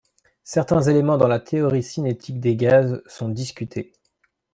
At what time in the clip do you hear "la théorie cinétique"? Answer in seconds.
1.27-2.39